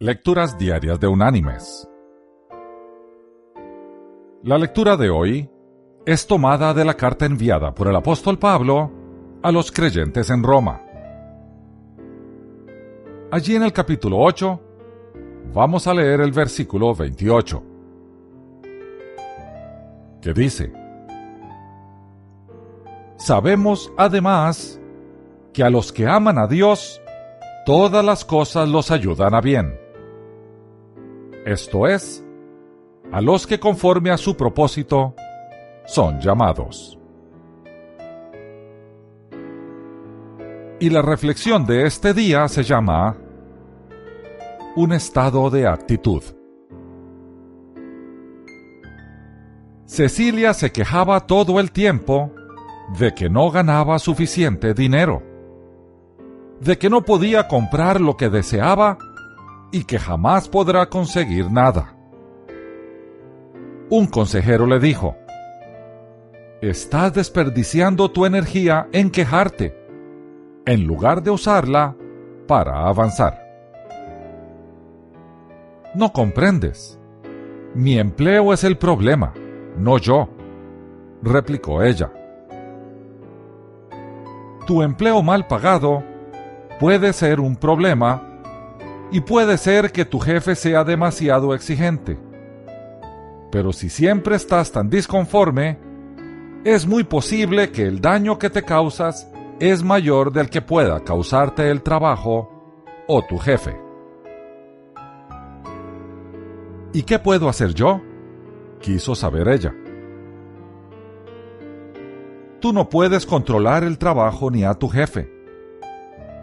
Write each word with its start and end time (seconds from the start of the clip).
Lecturas 0.00 0.56
Diarias 0.56 1.00
de 1.00 1.08
Unánimes. 1.08 1.88
La 4.44 4.56
lectura 4.56 4.96
de 4.96 5.10
hoy 5.10 5.50
es 6.06 6.24
tomada 6.24 6.72
de 6.72 6.84
la 6.84 6.94
carta 6.94 7.26
enviada 7.26 7.74
por 7.74 7.88
el 7.88 7.96
apóstol 7.96 8.38
Pablo 8.38 8.92
a 9.42 9.50
los 9.50 9.72
creyentes 9.72 10.30
en 10.30 10.44
Roma. 10.44 10.80
Allí 13.32 13.56
en 13.56 13.64
el 13.64 13.72
capítulo 13.72 14.18
8 14.20 14.60
vamos 15.52 15.88
a 15.88 15.94
leer 15.94 16.20
el 16.20 16.30
versículo 16.30 16.94
28, 16.94 17.62
que 20.22 20.32
dice, 20.32 20.72
Sabemos 23.16 23.92
además 23.96 24.80
que 25.52 25.64
a 25.64 25.70
los 25.70 25.92
que 25.92 26.06
aman 26.06 26.38
a 26.38 26.46
Dios, 26.46 27.02
todas 27.66 28.04
las 28.04 28.24
cosas 28.24 28.68
los 28.68 28.92
ayudan 28.92 29.34
a 29.34 29.40
bien 29.40 29.87
esto 31.52 31.86
es, 31.86 32.24
a 33.10 33.20
los 33.20 33.46
que 33.46 33.58
conforme 33.58 34.10
a 34.10 34.18
su 34.18 34.36
propósito 34.36 35.14
son 35.86 36.20
llamados. 36.20 36.98
Y 40.80 40.90
la 40.90 41.02
reflexión 41.02 41.66
de 41.66 41.86
este 41.86 42.12
día 42.12 42.46
se 42.48 42.62
llama 42.62 43.16
Un 44.76 44.92
estado 44.92 45.50
de 45.50 45.66
actitud. 45.66 46.22
Cecilia 49.86 50.52
se 50.52 50.70
quejaba 50.70 51.26
todo 51.26 51.58
el 51.60 51.72
tiempo 51.72 52.30
de 52.98 53.14
que 53.14 53.30
no 53.30 53.50
ganaba 53.50 53.98
suficiente 53.98 54.74
dinero, 54.74 55.22
de 56.60 56.76
que 56.76 56.90
no 56.90 57.02
podía 57.02 57.48
comprar 57.48 58.00
lo 58.00 58.16
que 58.16 58.28
deseaba 58.28 58.98
y 59.70 59.84
que 59.84 59.98
jamás 59.98 60.48
podrá 60.48 60.88
conseguir 60.88 61.50
nada. 61.50 61.94
Un 63.90 64.06
consejero 64.06 64.66
le 64.66 64.78
dijo, 64.78 65.16
Estás 66.60 67.14
desperdiciando 67.14 68.10
tu 68.10 68.26
energía 68.26 68.88
en 68.92 69.10
quejarte, 69.10 69.76
en 70.66 70.84
lugar 70.84 71.22
de 71.22 71.30
usarla 71.30 71.96
para 72.48 72.88
avanzar. 72.88 73.46
No 75.94 76.12
comprendes. 76.12 76.98
Mi 77.74 77.98
empleo 77.98 78.52
es 78.52 78.64
el 78.64 78.76
problema, 78.76 79.32
no 79.76 79.98
yo, 79.98 80.28
replicó 81.22 81.82
ella. 81.82 82.10
Tu 84.66 84.82
empleo 84.82 85.22
mal 85.22 85.46
pagado 85.46 86.02
puede 86.80 87.12
ser 87.12 87.40
un 87.40 87.56
problema 87.56 88.27
y 89.10 89.20
puede 89.20 89.56
ser 89.56 89.92
que 89.92 90.04
tu 90.04 90.18
jefe 90.18 90.54
sea 90.54 90.84
demasiado 90.84 91.54
exigente. 91.54 92.18
Pero 93.50 93.72
si 93.72 93.88
siempre 93.88 94.36
estás 94.36 94.72
tan 94.72 94.90
disconforme, 94.90 95.78
es 96.64 96.86
muy 96.86 97.04
posible 97.04 97.70
que 97.70 97.82
el 97.82 98.00
daño 98.00 98.38
que 98.38 98.50
te 98.50 98.62
causas 98.62 99.30
es 99.60 99.82
mayor 99.82 100.32
del 100.32 100.50
que 100.50 100.60
pueda 100.60 101.00
causarte 101.00 101.70
el 101.70 101.82
trabajo 101.82 102.50
o 103.06 103.22
tu 103.24 103.38
jefe. 103.38 103.76
¿Y 106.92 107.02
qué 107.02 107.18
puedo 107.18 107.48
hacer 107.48 107.74
yo? 107.74 108.02
quiso 108.80 109.14
saber 109.14 109.48
ella. 109.48 109.74
Tú 112.60 112.72
no 112.72 112.88
puedes 112.88 113.26
controlar 113.26 113.82
el 113.82 113.98
trabajo 113.98 114.50
ni 114.50 114.64
a 114.64 114.74
tu 114.74 114.88
jefe 114.88 115.37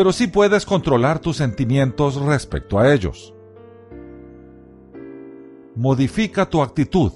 pero 0.00 0.14
sí 0.14 0.28
puedes 0.28 0.64
controlar 0.64 1.18
tus 1.18 1.36
sentimientos 1.36 2.16
respecto 2.16 2.78
a 2.78 2.90
ellos. 2.90 3.34
Modifica 5.76 6.48
tu 6.48 6.62
actitud, 6.62 7.12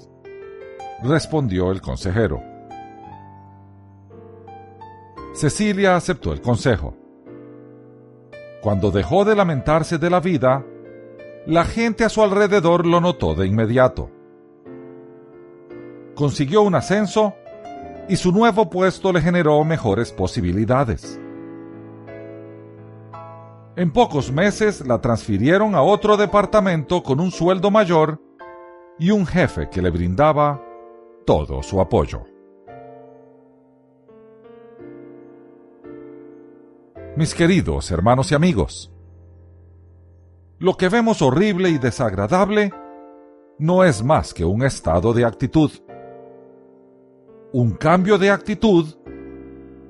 respondió 1.01 1.71
el 1.71 1.81
consejero. 1.81 2.43
Cecilia 5.33 5.95
aceptó 5.95 6.31
el 6.31 6.41
consejo. 6.41 6.95
Cuando 8.61 8.91
dejó 8.91 9.25
de 9.25 9.35
lamentarse 9.35 9.97
de 9.97 10.11
la 10.11 10.19
vida, 10.19 10.63
la 11.47 11.65
gente 11.65 12.03
a 12.03 12.09
su 12.09 12.21
alrededor 12.21 12.85
lo 12.85 13.01
notó 13.01 13.33
de 13.33 13.47
inmediato. 13.47 14.11
Consiguió 16.13 16.61
un 16.61 16.75
ascenso 16.75 17.33
y 18.07 18.17
su 18.17 18.31
nuevo 18.31 18.69
puesto 18.69 19.11
le 19.11 19.21
generó 19.21 19.63
mejores 19.63 20.11
posibilidades. 20.11 21.19
En 23.77 23.91
pocos 23.91 24.31
meses 24.31 24.87
la 24.87 25.01
transfirieron 25.01 25.75
a 25.75 25.81
otro 25.81 26.15
departamento 26.15 27.03
con 27.03 27.19
un 27.19 27.29
sueldo 27.31 27.71
mayor 27.71 28.21
y 28.97 29.11
un 29.11 29.25
jefe 29.25 29.69
que 29.69 29.81
le 29.81 29.89
brindaba 29.89 30.63
todo 31.25 31.61
su 31.61 31.81
apoyo. 31.81 32.23
Mis 37.17 37.35
queridos 37.35 37.91
hermanos 37.91 38.31
y 38.31 38.35
amigos, 38.35 38.93
lo 40.57 40.77
que 40.77 40.87
vemos 40.87 41.21
horrible 41.21 41.69
y 41.69 41.77
desagradable 41.77 42.71
no 43.59 43.83
es 43.83 44.01
más 44.01 44.33
que 44.33 44.45
un 44.45 44.63
estado 44.63 45.13
de 45.13 45.25
actitud. 45.25 45.71
Un 47.51 47.71
cambio 47.71 48.17
de 48.17 48.31
actitud 48.31 48.95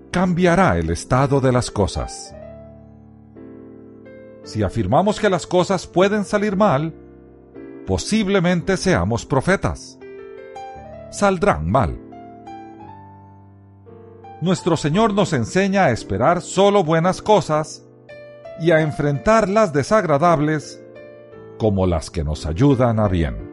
cambiará 0.10 0.78
el 0.80 0.90
estado 0.90 1.40
de 1.40 1.52
las 1.52 1.70
cosas. 1.70 2.36
Si 4.46 4.62
afirmamos 4.62 5.20
que 5.20 5.28
las 5.28 5.48
cosas 5.48 5.88
pueden 5.88 6.24
salir 6.24 6.56
mal, 6.56 6.94
posiblemente 7.88 8.78
seamos 8.78 9.26
profetas. 9.26 9.98
Saldrán 11.10 11.68
mal. 11.68 12.00
Nuestro 14.42 14.78
Señor 14.78 15.16
nos 15.16 15.34
enseña 15.34 15.86
a 15.86 15.92
esperar 15.92 16.42
solo 16.42 16.84
buenas 16.84 17.24
cosas 17.24 17.88
y 18.60 18.70
a 18.70 18.82
enfrentar 18.82 19.50
las 19.50 19.74
desagradables 19.74 20.80
como 21.58 21.88
las 21.88 22.12
que 22.12 22.24
nos 22.24 22.46
ayudan 22.46 23.00
a 23.00 23.08
bien. 23.08 23.52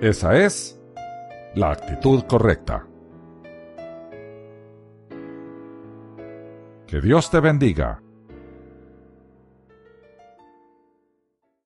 Esa 0.00 0.36
es 0.36 0.80
la 1.56 1.72
actitud 1.72 2.22
correcta. 2.28 2.86
Que 6.86 7.00
Dios 7.00 7.28
te 7.32 7.40
bendiga 7.40 8.05